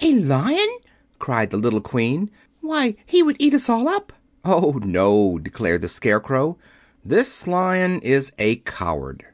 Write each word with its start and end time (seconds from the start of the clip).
"A 0.00 0.14
Lion!" 0.14 0.68
cried 1.18 1.50
the 1.50 1.56
little 1.56 1.80
Queen. 1.80 2.30
"Why, 2.60 2.94
he 3.04 3.20
would 3.20 3.34
eat 3.40 3.52
us 3.52 3.68
all 3.68 3.88
up." 3.88 4.12
"Oh, 4.44 4.78
no," 4.84 5.40
declared 5.40 5.80
the 5.80 5.88
Scarecrow; 5.88 6.56
"this 7.04 7.48
Lion 7.48 8.00
is 8.02 8.30
a 8.38 8.58
coward." 8.64 9.26